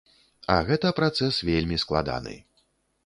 А 0.53 0.53
гэта 0.69 0.93
працэс 0.99 1.35
вельмі 1.53 1.77
складаны. 1.85 2.35